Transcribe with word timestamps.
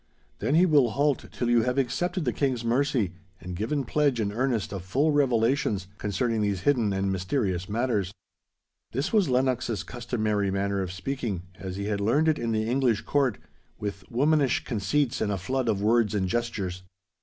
Then 0.39 0.55
he 0.55 0.65
will 0.65 0.89
halt 0.89 1.25
till 1.31 1.47
you 1.51 1.61
have 1.61 1.77
accepted 1.77 2.25
the 2.25 2.33
King's 2.33 2.65
mercy, 2.65 3.13
and 3.39 3.55
given 3.55 3.83
pledge 3.85 4.19
and 4.19 4.33
earnest 4.33 4.73
of 4.73 4.83
full 4.83 5.11
revelations 5.11 5.85
concerning 5.99 6.41
these 6.41 6.61
hidden 6.61 6.91
and 6.91 7.11
mysterious 7.11 7.69
matters.' 7.69 8.11
This 8.93 9.13
was 9.13 9.29
Lennox's 9.29 9.83
customary 9.83 10.49
manner 10.49 10.81
of 10.81 10.91
speaking—as 10.91 11.75
he 11.75 11.85
had 11.85 12.01
learned 12.01 12.27
it 12.29 12.39
in 12.39 12.51
the 12.51 12.67
English 12.67 13.01
Court, 13.01 13.37
with 13.77 14.03
womanish 14.09 14.63
conceits 14.63 15.21
and 15.21 15.31
a 15.31 15.37
flood 15.37 15.67
of 15.69 15.83
words 15.83 16.15
and 16.15 16.27
gestures. 16.27 16.81